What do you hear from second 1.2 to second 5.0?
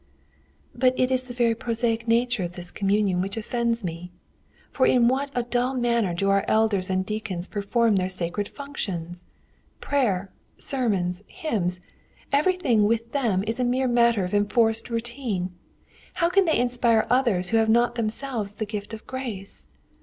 the very prosaic nature of this communion which offends me. For